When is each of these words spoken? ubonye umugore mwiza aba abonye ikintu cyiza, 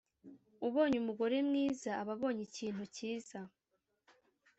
ubonye 0.67 0.97
umugore 0.99 1.35
mwiza 1.49 1.89
aba 2.01 2.11
abonye 2.17 2.41
ikintu 2.49 2.83
cyiza, 2.95 3.39